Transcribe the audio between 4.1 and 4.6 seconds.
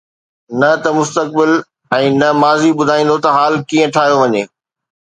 وڃي.